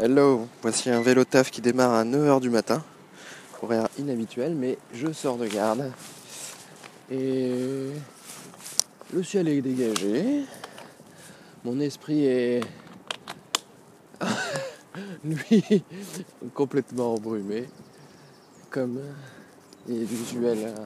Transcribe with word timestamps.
Hello, 0.00 0.46
voici 0.62 0.90
un 0.90 1.00
vélo 1.00 1.24
taf 1.24 1.50
qui 1.50 1.60
démarre 1.60 1.92
à 1.92 2.04
9h 2.04 2.40
du 2.40 2.50
matin. 2.50 2.84
Horaire 3.60 3.88
inhabituel, 3.98 4.54
mais 4.54 4.78
je 4.94 5.12
sors 5.12 5.36
de 5.36 5.48
garde. 5.48 5.90
Et 7.10 7.88
le 9.12 9.22
ciel 9.24 9.48
est 9.48 9.60
dégagé. 9.60 10.44
Mon 11.64 11.80
esprit 11.80 12.26
est, 12.26 12.60
lui, 15.24 15.82
complètement 16.54 17.14
embrumé, 17.14 17.68
comme 18.70 19.00
il 19.88 20.02
est 20.02 20.12
usuel 20.12 20.76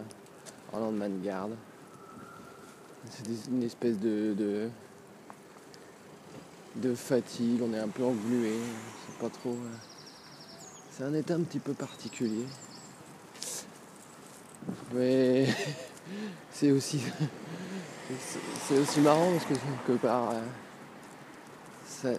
en 0.72 0.80
lendemain 0.80 1.10
de 1.10 1.22
garde. 1.22 1.52
C'est 3.10 3.50
une 3.50 3.62
espèce 3.62 3.98
de, 3.98 4.32
de, 4.32 4.70
de 6.76 6.94
fatigue, 6.94 7.60
on 7.62 7.72
est 7.74 7.78
un 7.78 7.88
peu 7.88 8.04
englué, 8.04 8.54
c'est 9.06 9.18
pas 9.18 9.28
trop. 9.28 9.50
euh, 9.50 9.76
C'est 10.90 11.04
un 11.04 11.14
état 11.14 11.34
un 11.34 11.42
petit 11.42 11.58
peu 11.58 11.74
particulier. 11.74 12.46
Mais 14.94 15.46
c'est 16.52 16.70
aussi. 16.70 17.00
c'est- 18.68 18.78
aussi 18.78 19.00
marrant 19.00 19.32
parce 19.32 19.44
que 19.44 19.54
quelque 19.86 20.00
part. 20.02 20.30
euh, 20.30 20.40
Ça, 21.86 22.10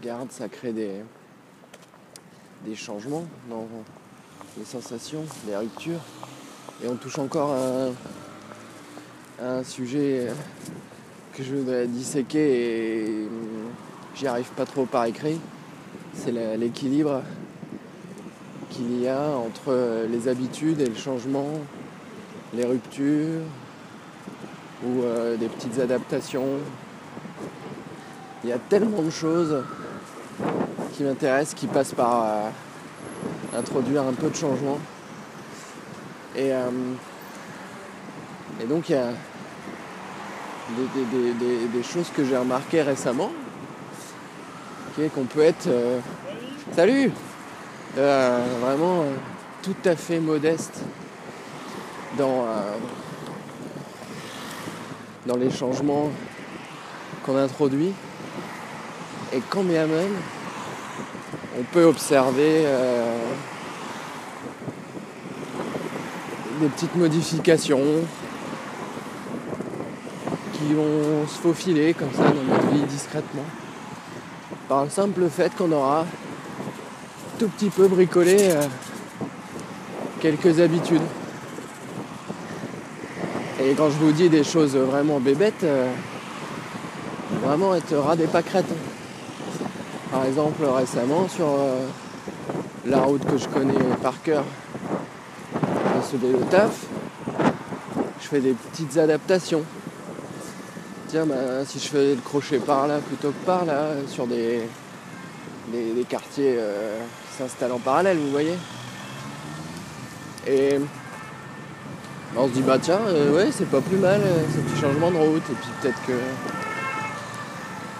garde, 0.00 0.30
ça 0.32 0.48
crée 0.48 0.72
des, 0.72 1.02
changements 2.74 3.24
dans 3.48 3.66
les 4.56 4.64
sensations, 4.64 5.24
des 5.46 5.56
ruptures. 5.56 6.00
Et 6.82 6.88
on 6.88 6.96
touche 6.96 7.18
encore 7.18 7.50
à 7.52 7.58
un, 7.58 7.92
à 9.38 9.52
un 9.58 9.64
sujet 9.64 10.28
euh, 10.30 10.34
que 11.34 11.42
je 11.42 11.54
voudrais 11.54 11.86
disséquer 11.86 13.00
et 13.08 13.28
j'y 14.14 14.26
arrive 14.26 14.50
pas 14.50 14.66
trop 14.66 14.84
par 14.84 15.04
écrit. 15.04 15.40
C'est 16.14 16.32
l'équilibre 16.56 17.22
qu'il 18.70 19.00
y 19.00 19.08
a 19.08 19.28
entre 19.30 20.06
les 20.10 20.28
habitudes 20.28 20.80
et 20.80 20.86
le 20.86 20.94
changement, 20.94 21.50
les 22.54 22.64
ruptures 22.64 23.42
ou 24.84 25.02
euh, 25.02 25.36
des 25.36 25.48
petites 25.48 25.78
adaptations. 25.78 26.58
Il 28.42 28.50
y 28.50 28.52
a 28.52 28.58
tellement 28.58 29.02
de 29.02 29.10
choses 29.10 29.62
qui 30.92 31.04
m'intéressent, 31.04 31.54
qui 31.54 31.66
passent 31.66 31.94
par 31.94 32.24
euh, 32.24 33.58
introduire 33.58 34.02
un 34.02 34.12
peu 34.12 34.30
de 34.30 34.36
changement. 34.36 34.78
Et, 36.36 36.52
euh, 36.52 36.70
et 38.62 38.66
donc 38.66 38.88
il 38.88 38.92
y 38.92 38.98
a 38.98 39.10
des, 40.76 41.82
choses 41.82 42.10
que 42.14 42.24
j'ai 42.24 42.36
remarquées 42.36 42.82
récemment, 42.82 43.30
qui 44.94 45.02
est 45.02 45.08
qu'on 45.08 45.24
peut 45.24 45.40
être... 45.42 45.66
euh, 45.66 45.98
salut 46.74 47.10
Euh, 47.98 48.38
Vraiment 48.60 49.00
euh, 49.02 49.12
tout 49.62 49.76
à 49.84 49.96
fait 49.96 50.20
modeste 50.20 50.80
dans, 52.16 52.46
dans 55.26 55.36
les 55.36 55.50
changements 55.50 56.10
qu'on 57.24 57.36
introduit. 57.36 57.92
Et 59.32 59.40
quand 59.48 59.62
bien 59.62 59.86
même, 59.86 60.16
on 61.58 61.62
peut 61.64 61.84
observer 61.84 62.64
des 66.60 66.68
petites 66.68 66.96
modifications 66.96 67.80
vont 70.74 71.26
se 71.26 71.38
faufiler 71.38 71.94
comme 71.94 72.12
ça 72.12 72.24
dans 72.24 72.54
notre 72.54 72.66
vie 72.68 72.82
discrètement. 72.82 73.44
Par 74.68 74.84
le 74.84 74.90
simple 74.90 75.28
fait 75.28 75.54
qu'on 75.56 75.72
aura 75.72 76.04
tout 77.38 77.48
petit 77.48 77.70
peu 77.70 77.88
bricolé 77.88 78.36
euh, 78.40 78.62
quelques 80.20 80.60
habitudes. 80.60 81.02
Et 83.62 83.72
quand 83.74 83.90
je 83.90 83.96
vous 83.96 84.12
dis 84.12 84.28
des 84.28 84.44
choses 84.44 84.76
vraiment 84.76 85.20
bébêtes, 85.20 85.64
euh, 85.64 85.90
vraiment 87.42 87.74
être 87.74 87.96
ras 87.96 88.16
des 88.16 88.26
pâquerettes. 88.26 88.72
Par 90.10 90.24
exemple, 90.24 90.62
récemment, 90.64 91.28
sur 91.28 91.46
euh, 91.46 91.86
la 92.86 93.00
route 93.00 93.24
que 93.24 93.38
je 93.38 93.48
connais 93.48 93.74
par 94.02 94.20
cœur, 94.22 94.44
dans 95.54 96.02
ce 96.02 96.16
vélo 96.16 96.40
taf, 96.50 96.86
je 98.20 98.26
fais 98.28 98.40
des 98.40 98.52
petites 98.52 98.96
adaptations. 98.98 99.62
Tiens, 101.10 101.26
bah, 101.26 101.64
si 101.66 101.80
je 101.80 101.88
fais 101.88 102.14
le 102.14 102.20
crochet 102.20 102.58
par 102.58 102.86
là 102.86 102.98
plutôt 102.98 103.30
que 103.30 103.44
par 103.44 103.64
là, 103.64 103.88
sur 104.06 104.28
des, 104.28 104.60
des, 105.72 106.04
quartiers 106.08 106.54
euh, 106.56 107.00
qui 107.28 107.36
s'installent 107.36 107.72
en 107.72 107.80
parallèle, 107.80 108.16
vous 108.16 108.30
voyez. 108.30 108.54
Et 110.46 110.78
on 112.36 112.46
se 112.46 112.52
dit, 112.52 112.62
bah 112.62 112.78
tiens, 112.80 113.00
euh, 113.08 113.34
ouais, 113.34 113.48
c'est 113.50 113.68
pas 113.68 113.80
plus 113.80 113.96
mal, 113.96 114.20
euh, 114.20 114.42
ce 114.54 114.60
petit 114.60 114.80
changement 114.80 115.10
de 115.10 115.16
route. 115.16 115.42
Et 115.50 115.54
puis 115.54 115.70
peut-être 115.82 116.00
que 116.06 116.12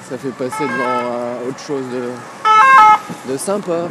ça 0.08 0.16
fait 0.16 0.28
passer 0.28 0.62
devant 0.62 1.48
autre 1.48 1.58
chose 1.58 1.84
de, 1.92 3.32
de 3.32 3.36
sympa. 3.36 3.88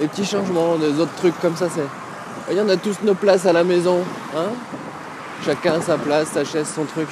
Des 0.00 0.06
petits 0.06 0.26
changements, 0.26 0.76
des 0.76 1.00
autres 1.00 1.14
trucs 1.16 1.40
comme 1.40 1.56
ça, 1.56 1.68
c'est. 1.74 2.54
Y 2.54 2.60
en 2.60 2.68
a 2.68 2.76
tous 2.76 2.98
nos 3.04 3.14
places 3.14 3.46
à 3.46 3.54
la 3.54 3.64
maison, 3.64 4.00
hein 4.36 4.50
Chacun 5.46 5.80
sa 5.80 5.96
place, 5.96 6.28
sa 6.28 6.44
chaise, 6.44 6.68
son 6.74 6.84
truc. 6.84 7.08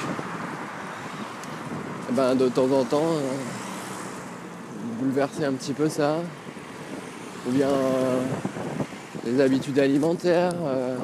Et 2.09 2.11
ben 2.11 2.33
de 2.33 2.49
temps 2.49 2.71
en 2.71 2.83
temps, 2.83 3.03
euh, 3.03 3.33
bouleverser 4.99 5.45
un 5.45 5.53
petit 5.53 5.73
peu 5.73 5.87
ça. 5.89 6.15
Ou 7.47 7.51
bien 7.51 7.67
euh, 7.67 8.21
les 9.25 9.39
habitudes 9.39 9.77
alimentaires. 9.77 10.53
euh, 10.65 10.97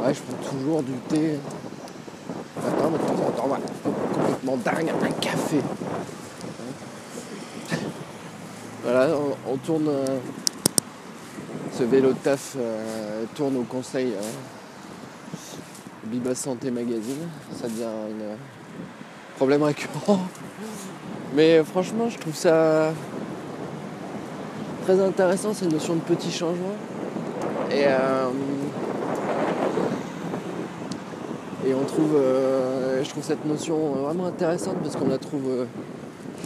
ouais, 0.00 0.14
je 0.14 0.20
prends 0.20 0.50
toujours 0.50 0.82
du 0.84 0.92
thé. 1.08 1.40
Attends, 2.56 2.90
mais 2.92 2.98
de 2.98 3.36
temps 3.36 3.48
complètement 4.14 4.56
dingue, 4.58 4.92
un 5.02 5.10
café. 5.20 5.60
Voilà, 8.84 9.08
on, 9.50 9.56
tourne. 9.56 9.90
ce 11.76 11.82
vélo 11.82 12.12
de 12.12 12.18
taf 12.18 12.56
tourne 13.34 13.56
au 13.56 13.64
conseil 13.64 14.14
Biba 16.04 16.36
Santé 16.36 16.70
Magazine. 16.70 17.28
Ça 17.60 17.66
devient 17.66 17.84
un 17.84 18.57
problème 19.38 19.62
récurrent. 19.62 20.20
Mais 21.34 21.62
franchement, 21.62 22.08
je 22.08 22.18
trouve 22.18 22.34
ça 22.34 22.92
très 24.84 25.00
intéressant, 25.00 25.54
cette 25.54 25.72
notion 25.72 25.94
de 25.94 26.00
petit 26.00 26.30
changement. 26.30 26.74
Et, 27.70 27.84
euh, 27.86 28.30
et 31.66 31.74
on 31.74 31.84
trouve, 31.84 32.16
euh, 32.16 33.04
je 33.04 33.10
trouve 33.10 33.22
cette 33.22 33.44
notion 33.44 33.76
vraiment 34.04 34.26
intéressante 34.26 34.76
parce 34.82 34.96
qu'on 34.96 35.08
la 35.08 35.18
trouve 35.18 35.42
euh, 35.48 35.64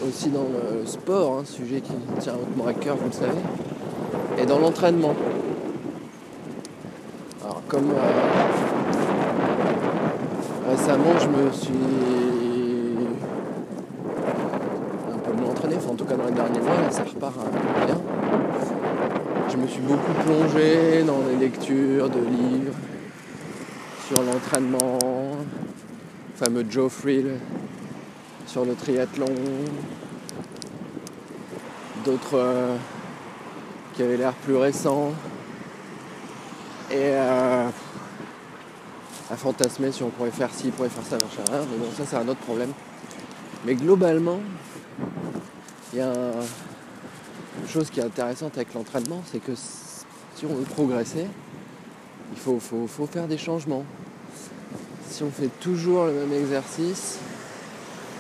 aussi 0.07 0.29
dans 0.29 0.47
le 0.53 0.85
sport, 0.85 1.39
un 1.39 1.45
sujet 1.45 1.81
qui 1.81 1.93
tient 2.19 2.35
hautement 2.35 2.67
à 2.67 2.75
cœur, 2.75 2.97
vous 2.97 3.07
le 3.07 3.13
savez 3.13 3.41
et 4.39 4.47
dans 4.47 4.59
l'entraînement. 4.59 5.15
Alors 7.45 7.63
comme 7.69 7.93
récemment 10.69 11.13
je 11.21 11.29
me 11.29 11.53
suis 11.53 11.73
un 15.13 15.19
peu 15.19 15.33
moins 15.41 15.51
entraîné, 15.51 15.77
enfin 15.77 15.82
en 15.93 15.95
tout 15.95 16.07
cas 16.07 16.17
dans 16.17 16.25
les 16.25 16.33
derniers 16.33 16.61
mois, 16.61 16.77
là, 16.81 16.91
ça 16.91 17.05
repart 17.05 17.37
bien. 17.85 18.01
Je 19.51 19.57
me 19.59 19.67
suis 19.67 19.83
beaucoup 19.83 20.13
plongé 20.25 21.03
dans 21.03 21.19
les 21.29 21.37
lectures 21.37 22.09
de 22.09 22.21
livres 22.21 22.73
sur 24.07 24.23
l'entraînement, 24.23 24.99
le 25.03 26.45
fameux 26.47 26.65
Joe 26.71 26.91
Frill 26.91 27.35
sur 28.47 28.65
le 28.65 28.75
triathlon, 28.75 29.27
d'autres 32.07 32.37
euh, 32.39 32.77
qui 33.93 34.03
avait 34.03 34.17
l'air 34.17 34.33
plus 34.33 34.57
récent. 34.57 35.13
Et 36.91 36.97
euh, 36.97 37.69
à 39.31 39.37
fantasmer 39.37 39.93
si 39.93 40.03
on 40.03 40.09
pourrait 40.09 40.31
faire 40.31 40.51
ci, 40.55 40.71
pourrait 40.71 40.89
faire 40.89 41.05
ça, 41.05 41.17
machin. 41.17 41.67
Mais 41.71 41.77
bon, 41.77 41.93
ça 41.95 42.05
c'est 42.07 42.17
un 42.17 42.29
autre 42.29 42.41
problème. 42.41 42.73
Mais 43.67 43.75
globalement, 43.75 44.41
il 45.93 45.99
y 45.99 46.03
a 46.03 46.09
un- 46.09 46.45
une 47.63 47.69
chose 47.69 47.91
qui 47.91 48.01
est 48.01 48.05
intéressante 48.05 48.57
avec 48.57 48.73
l'entraînement, 48.75 49.23
c'est 49.31 49.39
que 49.39 49.53
si 49.55 50.47
on 50.47 50.55
veut 50.55 50.65
progresser, 50.65 51.27
il 52.33 52.39
faut, 52.39 52.59
faire 53.07 53.29
des 53.29 53.39
changements. 53.39 53.85
Si 55.11 55.23
on 55.23 55.31
fait 55.31 55.51
toujours 55.61 56.07
le 56.07 56.13
même 56.13 56.33
exercice, 56.33 57.19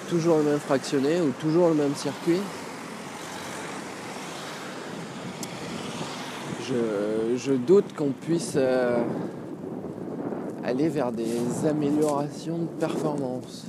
toujours 0.08 0.38
le 0.38 0.44
même 0.44 0.58
fractionné 0.58 1.20
ou 1.22 1.30
toujours 1.40 1.68
le 1.68 1.74
même 1.74 1.94
circuit, 1.94 2.40
je, 6.68 7.36
je 7.36 7.52
doute 7.52 7.96
qu'on 7.96 8.10
puisse 8.10 8.54
euh, 8.56 9.02
aller 10.62 10.88
vers 10.88 11.10
des 11.12 11.66
améliorations 11.66 12.58
de 12.58 12.66
performance. 12.78 13.66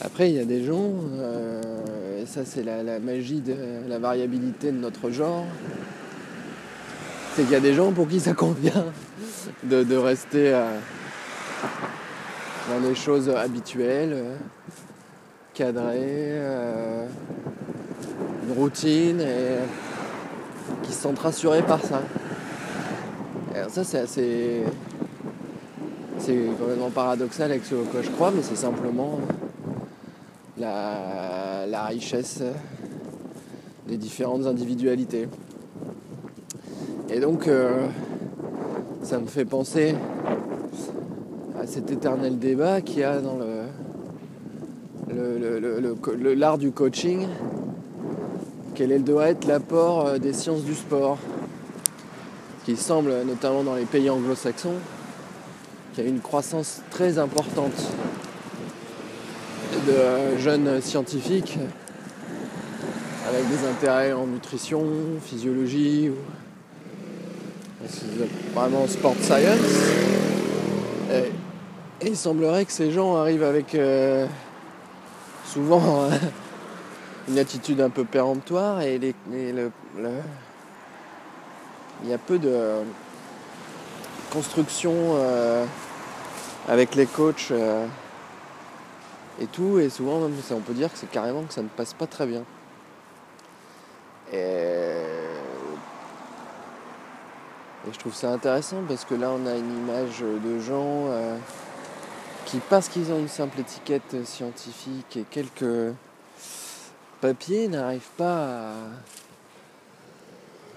Après, 0.00 0.30
il 0.30 0.36
y 0.36 0.38
a 0.38 0.44
des 0.44 0.64
gens, 0.64 0.92
euh, 1.18 2.22
et 2.22 2.26
ça 2.26 2.44
c'est 2.44 2.62
la, 2.62 3.00
magie 3.00 3.40
de 3.40 3.56
la 3.88 3.98
variabilité 3.98 4.70
de 4.70 4.76
notre 4.76 5.10
genre. 5.10 5.44
C'est 7.34 7.42
qu'il 7.42 7.52
y 7.52 7.56
a 7.56 7.60
des 7.60 7.74
gens 7.74 7.90
pour 7.90 8.06
qui 8.06 8.20
ça 8.20 8.32
convient 8.32 8.84
de, 9.64 9.96
rester 9.96 10.54
euh, 10.54 10.78
dans 12.68 12.88
des 12.88 12.94
choses 12.94 13.28
habituelles, 13.28 14.12
euh, 14.12 14.36
cadrées, 15.52 16.38
une 18.46 18.56
routine 18.56 19.20
et 19.20 19.58
qui 20.84 20.92
se 20.92 21.02
sentent 21.02 21.18
rassurés 21.18 21.62
par 21.62 21.82
ça. 21.82 22.02
Ça 23.68 23.82
c'est 23.82 23.98
assez. 23.98 24.62
C'est 26.20 26.36
complètement 26.58 26.90
paradoxal 26.90 27.50
avec 27.50 27.64
ce 27.64 27.74
que 27.74 28.02
je 28.02 28.10
crois, 28.10 28.30
mais 28.30 28.42
c'est 28.42 28.56
simplement 28.56 29.18
la, 30.60 31.84
richesse 31.86 32.42
des 33.86 33.96
différentes 33.96 34.46
individualités. 34.46 35.28
Et 37.10 37.20
donc, 37.20 37.48
euh, 37.48 37.86
ça 39.02 39.18
me 39.18 39.26
fait 39.26 39.44
penser 39.44 39.94
à 41.58 41.66
cet 41.66 41.90
éternel 41.90 42.38
débat 42.38 42.80
qu'il 42.80 43.00
y 43.00 43.04
a 43.04 43.20
dans 43.20 43.38
le, 45.10 46.34
l'art 46.34 46.58
du 46.58 46.70
coaching. 46.70 47.26
Quel 48.74 49.02
doit 49.02 49.28
être 49.28 49.46
l'apport 49.46 50.06
euh, 50.06 50.18
des 50.18 50.32
sciences 50.32 50.62
du 50.62 50.74
sport 50.74 51.18
Qui 52.64 52.76
semble, 52.76 53.12
notamment 53.26 53.64
dans 53.64 53.74
les 53.74 53.86
pays 53.86 54.10
anglo-saxons, 54.10 54.74
qu'il 55.94 56.04
y 56.04 56.06
a 56.06 56.10
une 56.10 56.20
croissance 56.20 56.82
très 56.90 57.18
importante 57.18 57.90
de 59.88 60.38
jeunes 60.38 60.80
scientifiques 60.82 61.58
avec 63.28 63.48
des 63.48 63.66
intérêts 63.66 64.12
en 64.12 64.26
nutrition, 64.26 64.84
physiologie, 65.22 66.10
ou 66.10 66.16
vraiment 68.54 68.86
sport 68.86 69.14
science. 69.20 69.58
Et, 71.12 71.32
il 72.06 72.16
semblerait 72.16 72.64
que 72.64 72.72
ces 72.72 72.92
gens 72.92 73.16
arrivent 73.16 73.42
avec 73.42 73.74
euh, 73.74 74.26
souvent 75.44 76.08
une 77.28 77.38
attitude 77.38 77.80
un 77.80 77.90
peu 77.90 78.04
péremptoire 78.04 78.80
et, 78.82 79.00
il 79.32 79.70
y 82.08 82.12
a 82.12 82.18
peu 82.18 82.38
de 82.38 82.54
construction 84.32 84.92
euh, 85.16 85.64
avec 86.68 86.94
les 86.94 87.06
coachs. 87.06 87.48
Euh, 87.50 87.86
et 89.40 89.46
tout, 89.46 89.78
et 89.78 89.88
souvent 89.88 90.20
on 90.50 90.60
peut 90.60 90.72
dire 90.72 90.92
que 90.92 90.98
c'est 90.98 91.10
carrément 91.10 91.42
que 91.44 91.54
ça 91.54 91.62
ne 91.62 91.68
passe 91.68 91.94
pas 91.94 92.06
très 92.06 92.26
bien. 92.26 92.44
Et... 94.32 95.02
je 97.90 97.98
trouve 97.98 98.14
ça 98.14 98.30
intéressant 98.32 98.82
parce 98.86 99.04
que 99.04 99.14
là 99.14 99.30
on 99.30 99.46
a 99.46 99.54
une 99.56 99.78
image 99.78 100.20
de 100.20 100.58
gens 100.58 101.06
euh, 101.08 101.36
qui, 102.44 102.58
parce 102.68 102.88
qu'ils 102.88 103.10
ont 103.12 103.18
une 103.18 103.28
simple 103.28 103.60
étiquette 103.60 104.26
scientifique 104.26 105.16
et 105.16 105.24
quelques 105.30 105.94
papiers, 107.20 107.68
n'arrivent 107.68 108.10
pas 108.16 108.72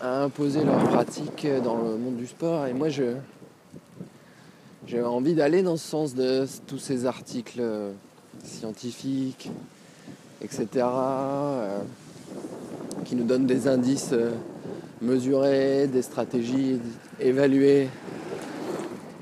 à, 0.01 0.07
à 0.07 0.23
imposer 0.23 0.63
leur 0.63 0.79
pratique 0.89 1.45
dans 1.63 1.77
le 1.77 1.97
monde 1.97 2.17
du 2.17 2.27
sport. 2.27 2.65
Et 2.67 2.73
moi 2.73 2.89
je 2.89 3.15
j'ai 4.87 5.01
envie 5.03 5.35
d'aller 5.35 5.61
dans 5.61 5.77
ce 5.77 5.87
sens 5.87 6.15
de 6.15 6.45
tous 6.67 6.79
ces 6.79 7.05
articles 7.05 7.61
scientifiques, 8.45 9.49
etc., 10.41 10.67
euh, 10.75 11.79
qui 13.05 13.15
nous 13.15 13.23
donnent 13.23 13.45
des 13.45 13.67
indices 13.67 14.09
euh, 14.13 14.31
mesurés, 15.01 15.87
des 15.87 16.01
stratégies 16.01 16.79
évaluées. 17.19 17.89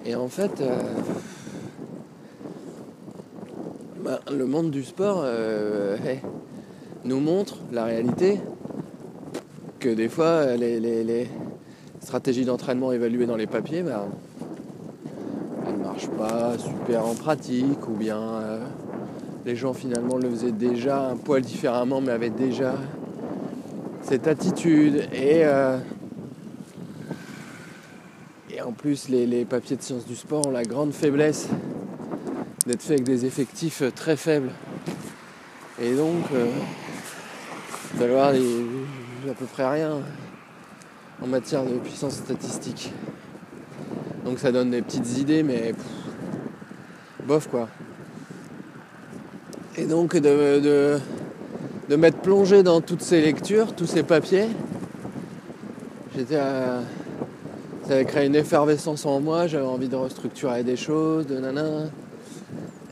Et 0.06 0.16
en 0.16 0.28
fait, 0.28 0.62
euh, 0.62 0.78
bah, 4.04 4.20
le 4.32 4.46
monde 4.46 4.72
du 4.72 4.84
sport 4.84 5.26
nous 7.04 7.20
montre 7.20 7.58
la 7.72 7.86
réalité 7.86 8.40
que 9.80 9.90
des 9.90 10.10
fois 10.10 10.56
les, 10.56 11.28
stratégies 12.02 12.46
d'entraînement 12.46 12.92
évaluées 12.92 13.26
dans 13.26 13.36
les 13.36 13.46
papiers, 13.46 13.84
bah, 13.84 14.08
elles 15.68 15.78
ne 15.78 15.84
marchent 15.84 16.10
pas 16.10 16.58
super 16.58 17.06
en 17.06 17.14
pratique 17.14 17.88
ou 17.88 17.94
bien 17.94 18.60
les 19.50 19.56
gens 19.56 19.74
finalement 19.74 20.18
le 20.18 20.30
faisaient 20.30 20.52
déjà 20.52 21.10
un 21.10 21.18
poil 21.18 21.42
différemment, 21.42 22.02
mais 22.02 22.12
avaient 22.12 22.30
déjà 22.30 22.76
cette 24.04 24.28
attitude. 24.28 25.08
Et, 25.12 25.44
euh, 25.44 25.80
en 28.64 28.74
plus, 28.74 29.10
les, 29.10 29.46
papiers 29.46 29.76
de 29.76 29.82
sciences 29.82 30.06
du 30.06 30.16
sport 30.16 30.46
ont 30.46 30.52
la 30.52 30.64
grande 30.64 30.94
faiblesse 30.94 31.48
d'être 32.68 32.84
faits 32.84 33.00
avec 33.00 33.06
des 33.06 33.26
effectifs 33.26 33.82
très 33.96 34.16
faibles. 34.16 34.52
Et 35.82 35.96
donc, 35.96 36.26
euh, 36.36 36.46
d'avoir 37.98 38.28
à 38.28 39.34
peu 39.34 39.46
près 39.46 39.68
rien 39.68 39.98
en 41.24 41.26
matière 41.28 41.64
de 41.64 41.80
puissance 41.80 42.14
statistique. 42.14 42.94
Donc 44.26 44.38
ça 44.38 44.52
donne 44.52 44.70
des 44.70 44.84
petites 44.84 45.18
idées, 45.18 45.42
mais 45.42 45.74
bof 47.26 47.48
quoi. 47.48 47.68
Et 49.80 49.86
donc 49.86 50.18
de, 50.18 51.00
de, 51.88 51.96
m'être 51.96 52.18
plongé 52.18 52.64
dans 52.64 52.82
toutes 52.82 53.02
ces 53.02 53.22
lectures, 53.22 53.74
tous 53.74 53.86
ces 53.86 54.04
papiers, 54.04 54.48
j'étais 56.18 56.36
ça 56.36 57.94
avait 57.94 58.04
créé 58.04 58.28
une 58.28 58.36
effervescence 58.36 59.06
en 59.06 59.22
moi, 59.22 59.48
j'avais 59.48 59.66
envie 59.66 59.88
de 59.88 59.96
restructurer 59.96 60.64
des 60.64 60.76
choses, 60.76 61.28
de 61.28 61.40
nana. 61.40 61.86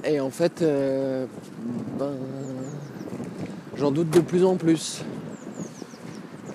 Et 0.05 0.21
en 0.21 0.29
fait, 0.29 0.61
euh, 0.61 1.25
ben, 1.99 2.13
j'en 3.75 3.91
doute 3.91 4.09
de 4.09 4.21
plus 4.21 4.45
en 4.45 4.55
plus. 4.55 5.03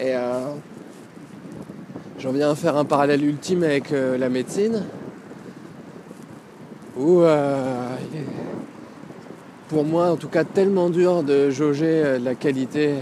Et 0.01 0.17
euh, 0.17 0.47
j'en 2.19 2.33
viens 2.33 2.53
à 2.53 2.55
faire 2.55 2.79
un 2.79 2.87
parallèle 2.87 3.23
ultime 3.23 3.65
avec 3.65 3.93
euh, 3.93 4.17
la 4.17 4.31
médecine, 4.31 4.83
où 6.99 7.21
pour 9.73 9.85
moi 9.87 10.11
en 10.11 10.17
tout 10.17 10.29
cas 10.29 10.45
tellement 10.45 10.91
dur 10.91 11.23
de 11.23 11.49
jauger 11.49 12.03
euh, 12.05 12.19
la 12.19 12.35
qualité 12.35 12.97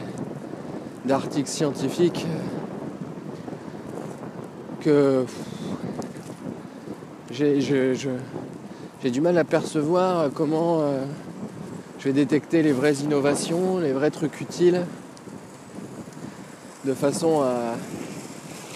d'articles 1.05 1.49
scientifiques 1.49 2.25
que 4.81 5.25
j'ai 7.33 9.11
du 9.11 9.21
mal 9.21 9.37
à 9.37 9.43
percevoir 9.43 10.31
comment 10.33 10.83
euh, 10.83 11.05
je 11.99 12.05
vais 12.05 12.13
détecter 12.13 12.63
les 12.63 12.71
vraies 12.71 12.95
innovations, 12.95 13.79
les 13.79 13.93
vrais 13.93 14.13
trucs 14.13 14.41
utiles, 14.41 14.83
de 16.85 16.95
façon 16.95 17.41
à 17.41 17.75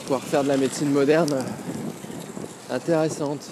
pouvoir 0.02 0.22
faire 0.22 0.42
de 0.42 0.48
la 0.48 0.56
médecine 0.56 0.90
moderne 0.90 1.36
intéressante. 2.72 3.50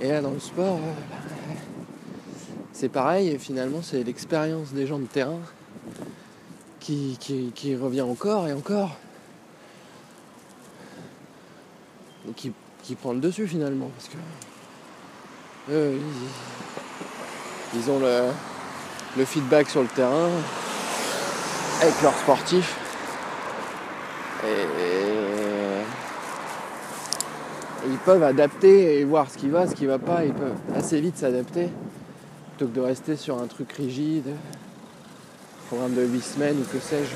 Et 0.00 0.08
là 0.08 0.20
dans 0.22 0.30
le 0.30 0.38
sport, 0.38 0.76
euh, 0.76 1.19
c'est 2.80 2.88
pareil, 2.88 3.28
et 3.28 3.36
finalement, 3.36 3.80
c'est 3.82 4.02
l'expérience 4.02 4.72
des 4.72 4.86
gens 4.86 4.98
de 4.98 5.04
terrain 5.04 5.40
qui, 6.80 7.14
revient 7.78 8.00
encore 8.00 8.48
et 8.48 8.54
encore. 8.54 8.96
Qui, 12.36 12.54
prend 12.98 13.12
le 13.12 13.20
dessus 13.20 13.46
finalement. 13.46 13.90
Parce 13.94 14.08
que 14.08 14.16
ils, 17.74 17.90
ont 17.90 18.00
le, 18.00 19.24
feedback 19.26 19.68
sur 19.68 19.82
le 19.82 19.88
terrain 19.88 20.30
avec 21.82 22.00
leurs 22.00 22.16
sportifs. 22.16 22.78
Et, 24.42 24.64
ils 27.86 27.98
peuvent 27.98 28.22
adapter 28.22 29.00
et 29.00 29.04
voir 29.04 29.30
ce 29.30 29.36
qui 29.36 29.50
va, 29.50 29.66
ce 29.66 29.74
qui 29.74 29.84
va 29.84 29.98
pas. 29.98 30.24
Ils 30.24 30.32
peuvent 30.32 30.56
assez 30.74 30.98
vite 30.98 31.18
s'adapter 31.18 31.68
plutôt 32.60 32.74
que 32.74 32.78
de 32.78 32.84
rester 32.84 33.16
sur 33.16 33.40
un 33.40 33.46
truc 33.46 33.72
rigide, 33.72 34.34
programme 35.68 35.94
de 35.94 36.02
8 36.02 36.20
semaines 36.20 36.56
ou 36.60 36.64
que 36.70 36.78
sais-je. 36.78 37.14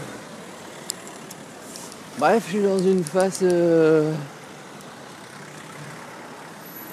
Bref, 2.19 2.45
je 2.47 2.53
suis 2.53 2.63
dans 2.63 2.79
une 2.79 3.05
phase 3.05 3.41
euh, 3.43 4.11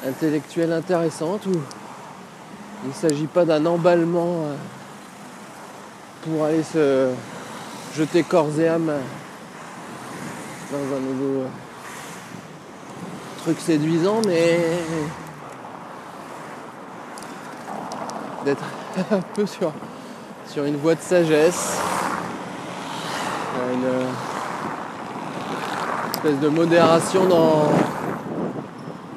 intellectuelle 0.05 0.73
intéressante 0.73 1.45
où 1.45 1.53
il 2.83 2.89
ne 2.89 2.93
s'agit 2.93 3.27
pas 3.27 3.45
d'un 3.45 3.65
emballement 3.65 4.43
euh, 4.43 4.55
pour 6.23 6.43
aller 6.43 6.63
se 6.63 7.11
jeter 7.95 8.23
corps 8.23 8.59
et 8.59 8.67
âme 8.67 8.91
dans 10.73 10.97
un 10.97 10.99
nouveau 10.99 11.45
truc 13.43 13.61
séduisant, 13.61 14.19
mais 14.27 14.59
d'être 18.45 18.63
un 19.11 19.21
peu 19.33 19.45
sur, 19.45 19.71
sur 20.47 20.65
une 20.65 20.77
voie 20.77 20.95
de 20.95 21.01
sagesse, 21.01 21.77
une 23.73 23.87
espèce 26.13 26.39
de 26.39 26.49
modération 26.49 27.25
dans 27.25 27.69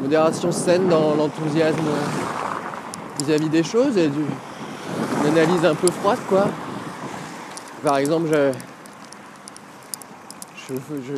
modération 0.00 0.52
saine 0.52 0.88
dans 0.88 1.14
l'enthousiasme 1.14 1.78
vis-à-vis 3.21 3.49
des 3.49 3.62
choses 3.62 3.97
et 3.97 4.09
du, 4.09 4.21
une 5.23 5.31
analyse 5.31 5.64
un 5.64 5.75
peu 5.75 5.90
froide 5.90 6.19
quoi. 6.28 6.47
Par 7.83 7.97
exemple, 7.99 8.28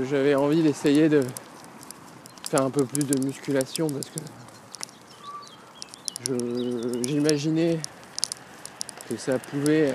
j'avais 0.09 0.35
envie 0.35 0.63
d'essayer 0.63 1.09
de 1.09 1.23
faire 2.49 2.63
un 2.63 2.71
peu 2.71 2.85
plus 2.85 3.05
de 3.05 3.25
musculation 3.25 3.89
parce 3.89 4.07
que 4.07 4.21
j'imaginais 7.07 7.79
que 9.09 9.17
ça 9.17 9.39
pouvait 9.39 9.95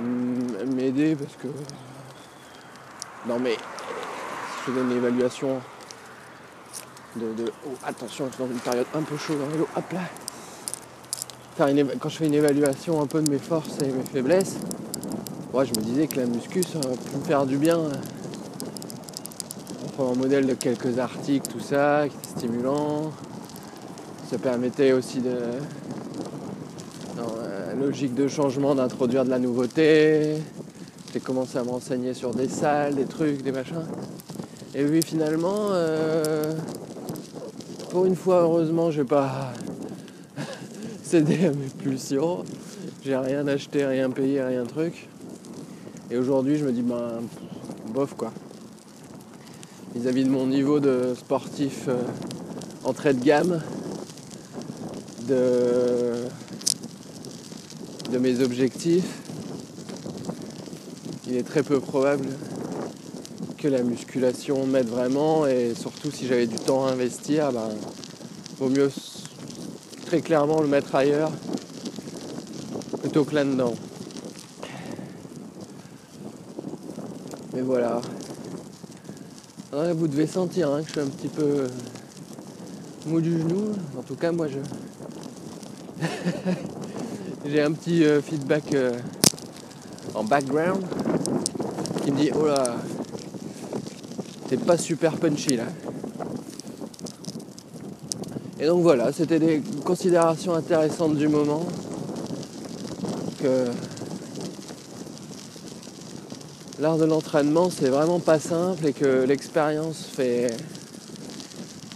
euh, 0.00 0.66
m'aider 0.74 1.16
parce 1.16 1.34
que 1.36 1.48
non 3.28 3.38
mais 3.38 3.56
je 4.66 4.72
fais 4.72 4.80
une 4.80 4.92
évaluation 4.92 5.60
de, 7.16 7.44
oh, 7.66 7.70
attention, 7.86 8.26
je 8.26 8.34
suis 8.34 8.44
dans 8.44 8.50
une 8.50 8.58
période 8.58 8.86
un 8.94 9.02
peu 9.02 9.16
chaude 9.16 9.38
dans 9.38 9.56
l'eau, 9.56 9.68
hop 9.76 9.92
là. 9.92 10.00
quand 12.00 12.08
je 12.08 12.16
fais 12.16 12.26
une 12.26 12.34
évaluation 12.34 13.00
un 13.00 13.06
peu 13.06 13.22
de 13.22 13.30
mes 13.30 13.38
forces 13.38 13.78
et 13.82 13.86
mes 13.86 14.02
faiblesses, 14.02 14.56
moi 15.52 15.64
je 15.64 15.70
me 15.70 15.84
disais 15.84 16.08
que 16.08 16.16
la 16.16 16.26
muscu 16.26 16.62
ça 16.62 16.78
aurait 16.78 16.96
pu 16.96 17.16
me 17.16 17.24
faire 17.24 17.46
du 17.46 17.56
bien. 17.56 17.78
On 19.84 19.88
prend 19.90 20.12
un 20.12 20.16
modèle 20.16 20.46
de 20.46 20.54
quelques 20.54 20.98
articles, 20.98 21.48
tout 21.52 21.60
ça, 21.60 22.08
qui 22.08 22.16
était 22.16 22.40
stimulant. 22.40 23.12
Ça 24.28 24.38
permettait 24.38 24.92
aussi 24.92 25.20
de. 25.20 25.36
Dans 27.16 27.36
la 27.36 27.74
logique 27.74 28.14
de 28.14 28.26
changement, 28.26 28.74
d'introduire 28.74 29.24
de 29.24 29.30
la 29.30 29.38
nouveauté. 29.38 30.36
J'ai 31.12 31.20
commencé 31.20 31.58
à 31.58 31.62
me 31.62 31.70
renseigner 31.70 32.12
sur 32.12 32.34
des 32.34 32.48
salles, 32.48 32.96
des 32.96 33.04
trucs, 33.04 33.42
des 33.42 33.52
machins. 33.52 33.84
Et 34.74 34.84
puis 34.84 35.00
finalement, 35.02 35.68
euh, 35.70 36.52
pour 37.90 38.06
une 38.06 38.16
fois, 38.16 38.40
heureusement, 38.40 38.90
j'ai 38.90 39.04
pas 39.04 39.52
cédé 41.04 41.46
à 41.46 41.50
mes 41.50 41.68
pulsions. 41.78 42.44
J'ai 43.04 43.16
rien 43.16 43.46
acheté, 43.46 43.84
rien 43.84 44.10
payé, 44.10 44.42
rien 44.42 44.64
truc. 44.64 45.08
Et 46.10 46.16
aujourd'hui, 46.16 46.56
je 46.56 46.64
me 46.64 46.72
dis, 46.72 46.82
ben, 46.82 47.20
bof 47.92 48.14
quoi. 48.14 48.32
Vis-à-vis 49.94 50.24
de 50.24 50.30
mon 50.30 50.46
niveau 50.46 50.80
de 50.80 51.14
sportif 51.16 51.84
euh, 51.86 51.94
entrée 52.84 53.14
de 53.14 53.22
gamme, 53.22 53.60
de, 55.28 56.24
de 58.14 58.20
mes 58.20 58.40
objectifs, 58.44 59.18
il 61.26 61.36
est 61.36 61.42
très 61.42 61.64
peu 61.64 61.80
probable 61.80 62.28
que 63.58 63.66
la 63.66 63.82
musculation 63.82 64.68
m'aide 64.68 64.86
vraiment 64.86 65.48
et 65.48 65.74
surtout 65.74 66.12
si 66.12 66.28
j'avais 66.28 66.46
du 66.46 66.54
temps 66.54 66.86
à 66.86 66.92
investir, 66.92 67.50
ben, 67.50 67.70
vaut 68.60 68.68
mieux 68.68 68.88
très 70.06 70.20
clairement 70.20 70.60
le 70.60 70.68
mettre 70.68 70.94
ailleurs 70.94 71.32
plutôt 73.00 73.24
que 73.24 73.34
là-dedans. 73.34 73.74
Mais 77.52 77.62
voilà. 77.62 78.00
vous 79.72 80.06
devez 80.06 80.28
sentir 80.28 80.70
hein, 80.70 80.82
que 80.82 80.86
je 80.86 80.92
suis 80.92 81.00
un 81.00 81.10
petit 81.10 81.26
peu 81.26 81.66
mou 83.08 83.20
du 83.20 83.40
genou. 83.40 83.72
En 83.98 84.02
tout 84.02 84.14
cas, 84.14 84.30
moi, 84.30 84.46
je 84.46 84.58
j'ai 87.46 87.60
un 87.60 87.72
petit 87.72 88.04
euh, 88.04 88.22
feedback 88.22 88.74
euh, 88.74 88.92
en 90.14 90.24
background 90.24 90.82
qui 92.02 92.10
me 92.10 92.16
dit 92.16 92.30
oh 92.34 92.46
là 92.46 92.76
c'est 94.48 94.60
pas 94.64 94.78
super 94.78 95.16
punchy 95.16 95.56
là. 95.56 95.64
Et 98.60 98.66
donc 98.66 98.82
voilà, 98.82 99.12
c'était 99.12 99.38
des 99.38 99.62
considérations 99.84 100.54
intéressantes 100.54 101.16
du 101.16 101.28
moment. 101.28 101.66
Que 103.42 103.66
l'art 106.78 106.96
de 106.96 107.04
l'entraînement 107.04 107.68
c'est 107.68 107.88
vraiment 107.88 108.20
pas 108.20 108.38
simple 108.38 108.86
et 108.86 108.92
que 108.92 109.24
l'expérience 109.24 110.06
fait, 110.06 110.56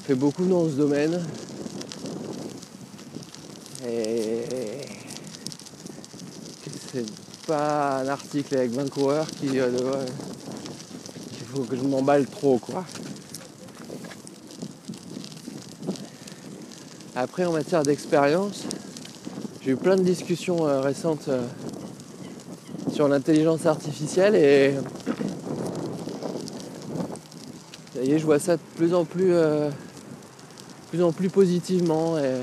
fait 0.06 0.14
beaucoup 0.14 0.44
dans 0.44 0.66
ce 0.66 0.74
domaine. 0.74 1.22
Et 3.88 4.28
c'est 6.92 7.04
pas 7.48 8.00
un 8.00 8.08
article 8.08 8.56
avec 8.56 8.72
20 8.72 8.90
coureurs 8.90 9.26
qui 9.26 9.58
euh, 9.58 9.70
faut 11.50 11.62
que 11.62 11.76
je 11.76 11.82
m'emballe 11.82 12.26
trop 12.26 12.58
quoi. 12.58 12.84
Après 17.16 17.46
en 17.46 17.52
matière 17.52 17.82
d'expérience, 17.82 18.64
j'ai 19.62 19.70
eu 19.70 19.76
plein 19.76 19.96
de 19.96 20.02
discussions 20.02 20.68
euh, 20.68 20.80
récentes 20.82 21.28
euh, 21.28 21.42
sur 22.92 23.08
l'intelligence 23.08 23.64
artificielle 23.64 24.34
et 24.34 24.74
ça 27.94 28.18
je 28.18 28.24
vois 28.24 28.38
ça 28.38 28.56
de 28.56 28.62
plus 28.76 28.92
en 28.94 29.06
plus, 29.06 29.32
euh, 29.32 29.70
plus 30.90 31.02
en 31.02 31.12
plus 31.12 31.30
positivement 31.30 32.18
et, 32.18 32.42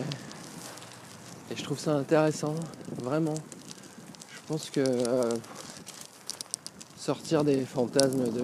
je 1.55 1.63
trouve 1.63 1.79
ça 1.79 1.93
intéressant, 1.93 2.55
vraiment. 3.03 3.35
Je 4.47 4.53
pense 4.53 4.69
que 4.69 4.83
sortir 6.95 7.43
des 7.43 7.65
fantasmes 7.65 8.25
de 8.31 8.43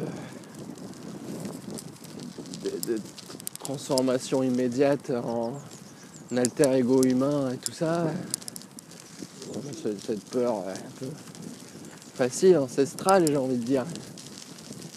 transformation 3.60 4.41
immédiate 4.41 5.12
en 5.12 5.53
alter 6.36 6.74
ego 6.74 7.03
humain 7.03 7.51
et 7.53 7.58
tout 7.58 7.72
ça. 7.72 8.08
Cette 9.84 10.25
peur 10.25 10.63
un 10.67 10.74
peu 11.00 11.05
facile, 12.15 12.58
ancestrale, 12.58 13.27
j'ai 13.27 13.38
envie 13.38 13.58
de 13.58 13.63
dire. 13.63 13.86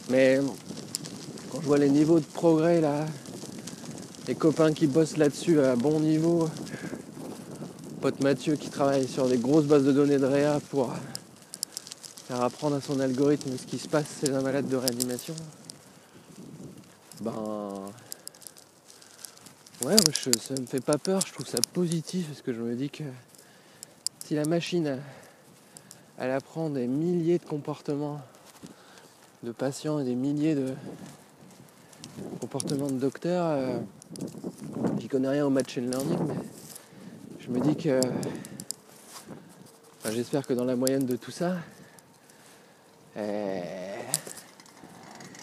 Mais 0.08 0.40
quand 1.52 1.61
je 1.61 1.66
vois 1.66 1.76
les 1.76 1.90
niveaux 1.90 2.18
de 2.18 2.25
progrès 2.25 2.80
là, 2.80 3.04
les 4.26 4.34
copains 4.34 4.73
qui 4.73 4.87
bossent 4.87 5.18
là-dessus 5.18 5.61
à 5.61 5.76
bon 5.76 6.00
niveau, 6.00 6.49
pote 8.04 8.20
Mathieu 8.20 8.56
qui 8.56 8.68
travaille 8.68 9.08
sur 9.08 9.26
des 9.26 9.38
grosses 9.38 9.64
bases 9.64 9.84
de 9.84 9.90
données 9.90 10.18
de 10.18 10.26
Réa 10.26 10.61
pour 10.68 10.92
faire 12.28 12.42
apprendre 12.42 12.76
à 12.76 12.82
son 12.82 13.00
algorithme 13.00 13.56
ce 13.56 13.64
qui 13.64 13.78
se 13.78 13.88
passe 13.88 14.20
chez 14.20 14.30
un 14.30 14.42
malade 14.42 14.68
de 14.68 14.76
réanimation. 14.76 15.34
Ben 17.23 17.32
ouais, 19.87 19.96
ça 20.12 20.54
me 20.61 20.66
fait 20.66 20.84
pas 20.84 20.99
peur, 20.99 21.23
je 21.26 21.32
trouve 21.32 21.46
ça 21.46 21.56
positif 21.73 22.26
parce 22.26 22.42
que 22.42 22.52
je 22.52 22.61
me 22.61 22.75
dis 22.75 22.90
que 22.90 23.04
si 24.26 24.34
la 24.34 24.44
machine 24.44 25.00
elle 26.18 26.30
apprend 26.30 26.68
des 26.68 26.87
milliers 26.87 27.38
de 27.38 27.46
comportements 27.46 28.20
de 29.44 29.50
patients 29.50 29.99
et 29.99 30.04
des 30.04 30.14
milliers 30.14 30.54
de 30.54 30.75
comportements 32.38 32.90
de 32.90 32.99
docteurs, 32.99 33.46
euh, 33.46 33.78
j'y 34.99 35.08
connais 35.08 35.28
rien 35.28 35.46
au 35.46 35.50
machine 35.50 35.90
learning, 35.90 36.18
je 37.45 37.51
me 37.51 37.61
dis 37.61 37.77
que 37.77 38.01
j'espère 40.11 40.47
que 40.47 40.55
dans 40.55 40.65
la 40.65 40.77
moyenne 40.77 41.05
de 41.05 41.17
tout 41.17 41.31
ça, 41.31 41.57
euh, 43.19 43.61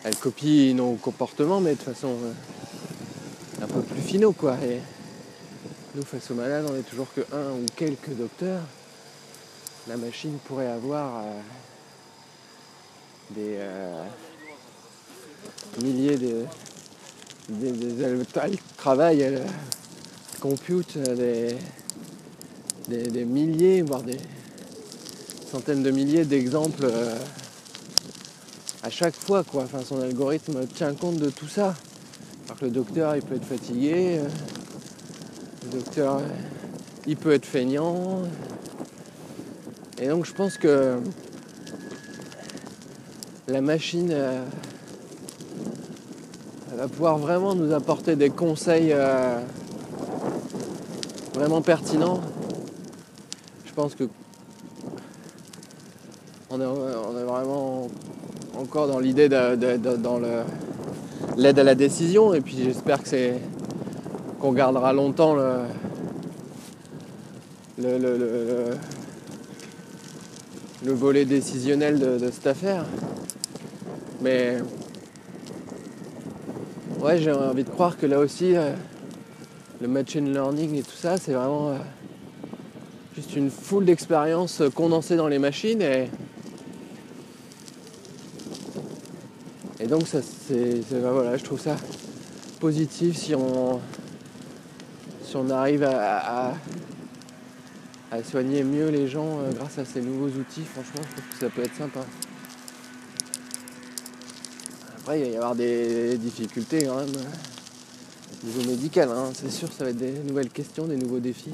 elle 0.03 0.15
copie 0.15 0.73
nos 0.73 0.93
comportements, 0.93 1.61
mais 1.61 1.75
de 1.75 1.81
façon 1.81 2.15
euh, 2.23 3.63
un 3.63 3.67
peu 3.67 3.81
plus 3.81 4.01
finaux, 4.01 4.31
quoi. 4.31 4.57
Et 4.63 4.79
nous, 5.93 6.03
face 6.03 6.31
aux 6.31 6.33
malades, 6.33 6.65
on 6.67 6.75
est 6.75 6.89
toujours 6.89 7.07
que 7.13 7.21
un 7.33 7.51
ou 7.51 7.65
quelques 7.75 8.15
docteurs. 8.17 8.63
La 9.87 9.97
machine 9.97 10.39
pourrait 10.45 10.71
avoir 10.71 11.17
euh, 11.17 11.39
des 13.31 13.57
euh, 13.59 14.03
milliers 15.83 16.17
de 16.17 16.45
des, 17.49 17.71
des, 17.71 18.03
elle, 18.03 18.25
travaille, 18.77 19.21
elle 19.21 19.45
compute 20.39 20.97
des, 20.97 21.57
des, 22.87 23.25
milliers, 23.25 23.81
voire 23.81 24.03
des 24.03 24.17
centaines 25.51 25.83
de 25.83 25.91
milliers 25.91 26.25
d'exemples 26.25 26.87
à 28.83 28.89
chaque 28.89 29.15
fois, 29.15 29.43
quoi. 29.43 29.65
Son 29.85 30.01
algorithme 30.01 30.65
tient 30.67 30.93
compte 30.93 31.17
de 31.17 31.29
tout 31.29 31.47
ça. 31.47 31.75
Alors 32.45 32.59
que 32.59 32.65
le 32.65 32.71
docteur, 32.71 33.15
il 33.15 33.21
peut 33.21 33.35
être 33.35 33.45
fatigué. 33.45 34.19
Euh, 34.19 34.27
le 35.65 35.79
docteur, 35.79 36.21
il 37.05 37.15
peut 37.15 37.31
être 37.31 37.45
feignant. 37.45 38.23
Et 40.01 40.07
donc, 40.07 40.25
je 40.25 40.33
pense 40.33 40.57
que 40.57 40.97
la 43.47 43.61
machine 43.61 44.09
euh, 44.11 44.43
va 46.75 46.87
pouvoir 46.87 47.19
vraiment 47.19 47.53
nous 47.53 47.71
apporter 47.73 48.15
des 48.15 48.31
conseils 48.31 48.93
euh, 48.93 49.39
vraiment 51.35 51.61
pertinents. 51.61 52.21
Pense 53.81 53.95
que 53.95 54.03
on 56.51 56.61
est, 56.61 57.23
vraiment 57.23 57.87
encore 58.55 58.87
dans 58.87 58.99
l'idée 58.99 59.27
de, 59.27 59.55
de- 59.55 59.77
de- 59.77 59.95
dans 59.95 60.19
l'aide 61.35 61.57
à 61.57 61.63
la 61.63 61.73
décision. 61.73 62.35
Et 62.35 62.41
puis 62.41 62.57
j'espère 62.63 63.01
que 63.01 63.07
c'est 63.09 63.39
qu'on 64.39 64.51
gardera 64.53 64.93
longtemps 64.93 65.33
le, 65.33 65.61
le, 67.79 67.97
le- 67.97 68.17
le- 68.17 68.27
le- 68.27 68.77
le 70.85 70.93
volet 70.93 71.25
décisionnel 71.25 71.97
de, 71.97 72.19
de 72.19 72.29
cette 72.29 72.45
affaire. 72.45 72.85
Mais 74.21 74.57
ouais, 76.99 77.17
j'ai 77.17 77.31
envie 77.31 77.63
de 77.63 77.69
croire 77.71 77.97
que 77.97 78.05
là 78.05 78.19
aussi, 78.19 78.55
euh, 78.55 78.73
le 79.81 79.87
machine 79.87 80.31
learning 80.31 80.75
et 80.75 80.83
tout 80.83 80.91
ça, 80.95 81.17
c'est 81.17 81.33
vraiment 81.33 81.69
euh, 81.69 81.77
juste 83.15 83.35
une 83.35 83.49
foule 83.49 83.85
d'expériences 83.85 84.61
condensées 84.73 85.15
dans 85.17 85.27
les 85.27 85.39
machines 85.39 85.81
et 85.81 86.09
donc 89.87 90.07
ça 90.07 90.19
je 90.49 91.43
trouve 91.43 91.59
ça 91.59 91.75
positif 92.59 93.17
si 93.17 93.33
on 93.35 93.79
arrive 95.49 95.83
à, 95.83 96.53
soigner 98.29 98.63
mieux 98.63 98.89
les 98.89 99.07
gens 99.07 99.39
euh, 99.39 99.51
grâce 99.53 99.79
à 99.79 99.85
ces 99.85 100.01
nouveaux 100.01 100.27
outils, 100.27 100.63
franchement 100.65 101.01
je 101.01 101.15
trouve 101.15 101.29
que 101.31 101.39
ça 101.39 101.49
peut 101.49 101.63
être 101.63 101.75
sympa. 101.75 102.01
Après 104.99 105.19
il 105.19 105.23
va 105.23 105.29
y 105.29 105.35
avoir 105.37 105.55
des 105.55 106.17
difficultés 106.17 106.85
quand 106.85 106.97
même. 106.97 107.15
euh, 107.15 108.43
Niveau 108.43 108.69
médical, 108.69 109.09
hein, 109.09 109.29
c'est 109.33 109.49
sûr 109.49 109.71
ça 109.71 109.85
va 109.85 109.91
être 109.91 109.97
des 109.97 110.11
nouvelles 110.27 110.49
questions, 110.49 110.85
des 110.85 110.97
nouveaux 110.97 111.19
défis. 111.19 111.53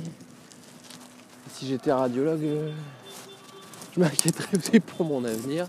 Si 1.57 1.65
j'étais 1.65 1.91
radiologue, 1.91 2.43
euh, 2.43 2.71
je 3.95 3.99
m'inquiéterais 3.99 4.79
pour 4.79 5.07
mon 5.07 5.25
avenir. 5.25 5.67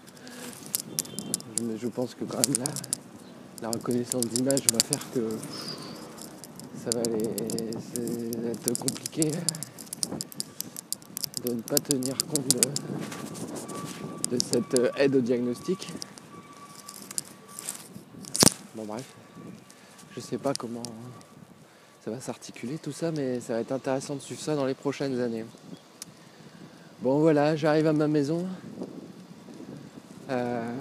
Me- 1.63 1.79
je 1.79 1.87
pense 1.89 2.15
que 2.15 2.25
quand 2.25 2.47
même 2.47 2.59
là, 2.59 2.71
la 3.63 3.71
reconnaissance 3.71 4.27
d'image 4.27 4.61
va 4.71 4.81
faire 4.81 5.11
que 5.15 5.31
ça 6.85 6.91
va, 6.91 7.01
aller, 7.01 7.25
être 8.51 8.79
compliqué 8.79 9.31
de 11.47 11.55
ne 11.55 11.63
pas 11.63 11.79
tenir 11.79 12.19
compte 12.19 12.47
de, 14.31 14.39
cette 14.39 14.79
euh, 14.79 14.91
aide 14.99 15.17
au 15.17 15.23
diagnostic. 15.23 15.89
Bon 18.75 18.85
bref, 18.85 19.07
je 20.15 20.21
sais 20.21 20.37
pas 20.37 20.53
comment 20.53 20.83
ça 22.05 22.11
va 22.11 22.21
s'articuler 22.21 22.77
tout 22.77 22.93
ça, 22.93 23.11
mais 23.11 23.41
ça 23.41 23.55
va 23.55 23.61
être 23.61 23.73
intéressant 23.73 24.17
de 24.17 24.21
suivre 24.21 24.41
ça 24.43 24.55
dans 24.55 24.67
les 24.67 24.75
prochaines 24.75 25.19
années. 25.19 25.47
Bon 27.01 27.21
voilà, 27.21 27.55
j'arrive 27.55 27.87
à 27.87 27.93
ma 27.93 28.09
maison. 28.09 28.47
Euh, 30.31 30.73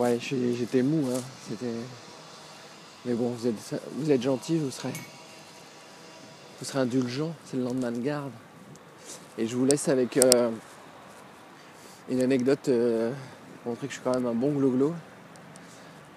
Ouais, 0.00 0.18
j'étais 0.18 0.80
mou, 0.80 1.06
hein. 1.14 1.20
C'était. 1.46 1.74
Mais 3.04 3.12
bon, 3.12 3.34
vous 3.36 4.10
êtes, 4.10 4.22
gentil, 4.22 4.56
vous 4.56 4.70
serez. 4.70 4.94
Vous 6.58 6.64
serez 6.64 6.78
indulgent, 6.78 7.34
c'est 7.44 7.58
le 7.58 7.64
lendemain 7.64 7.92
de 7.92 8.00
garde. 8.00 8.32
Et 9.36 9.46
je 9.46 9.54
vous 9.54 9.66
laisse 9.66 9.90
avec 9.90 10.16
euh, 10.16 10.48
une 12.08 12.22
anecdote 12.22 12.66
euh, 12.70 13.12
pour 13.62 13.72
montrer 13.72 13.88
que 13.88 13.92
je 13.92 13.98
suis 13.98 14.04
quand 14.04 14.14
même 14.14 14.26
un 14.26 14.32
bon 14.32 14.52
glo-glo. 14.52 14.94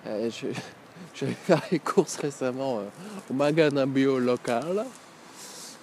Je, 0.05 0.47
je 1.13 1.25
allé 1.25 1.33
faire 1.33 1.61
les 1.69 1.79
courses 1.79 2.15
récemment 2.15 2.79
au 3.29 3.33
magasin 3.33 3.85
bio 3.85 4.17
local. 4.17 4.85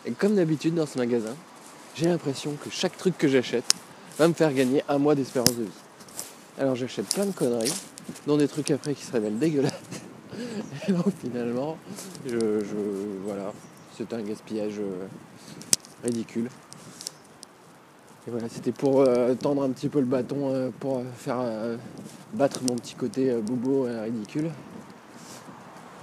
Et 0.07 0.13
comme 0.13 0.35
d'habitude 0.35 0.75
dans 0.75 0.87
ce 0.87 0.97
magasin, 0.99 1.35
j'ai 1.95 2.07
l'impression 2.07 2.53
que 2.63 2.71
chaque 2.71 2.97
truc 2.97 3.19
que 3.19 3.29
j'achète 3.29 3.65
va 4.19 4.29
me 4.29 4.33
faire 4.33 4.53
gagner 4.53 4.83
un 4.89 4.99
mois 4.99 5.15
d'espérance 5.15 5.57
de 5.57 5.65
vie. 5.65 5.71
Alors 6.59 6.75
j'achète 6.75 7.07
plein 7.13 7.27
de 7.27 7.33
conneries, 7.33 7.73
dont 8.27 8.37
des 8.37 8.49
trucs 8.49 8.71
après 8.71 8.95
qui 8.95 9.05
se 9.05 9.13
révèlent 9.13 9.39
dégueulasses. 9.39 9.73
Et 10.89 10.93
donc 10.93 11.13
finalement, 11.21 11.77
je, 12.27 12.39
voilà, 13.25 13.53
c'est 13.97 14.13
un 14.15 14.23
gaspillage 14.23 14.79
euh, 14.79 15.07
ridicule. 16.05 16.49
Et 18.27 18.31
voilà, 18.31 18.49
c'était 18.49 18.73
pour 18.73 19.01
euh, 19.01 19.35
tendre 19.35 19.63
un 19.63 19.71
petit 19.71 19.89
peu 19.89 20.01
le 20.01 20.07
bâton 20.07 20.55
euh, 20.55 20.71
pour 20.81 21.03
faire 21.17 21.39
battre 22.33 22.61
mon 22.67 22.77
petit 22.77 22.95
côté 22.95 23.35
bobo 23.35 23.87
ridicule. 24.03 24.51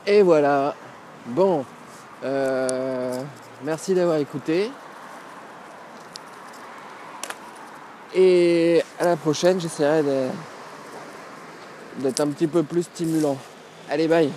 Et 0.05 0.21
voilà. 0.21 0.75
Bon, 1.27 1.65
merci 3.63 3.93
d'avoir 3.93 4.17
écouté. 4.17 4.71
Et 8.15 8.83
à 8.99 9.05
la 9.05 9.15
prochaine, 9.15 9.59
j'essaierai 9.59 10.03
d'être 11.97 12.19
un 12.19 12.27
petit 12.27 12.47
peu 12.47 12.63
plus 12.63 12.83
stimulant. 12.83 13.37
Allez, 13.89 14.07
bye 14.07 14.31